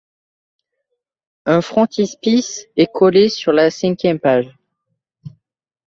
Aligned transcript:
Un 1.45 1.61
frontispice 1.61 2.65
est 2.75 2.91
collé 2.91 3.29
sur 3.29 3.51
la 3.53 3.69
cinquième 3.69 4.19
page. 4.19 4.47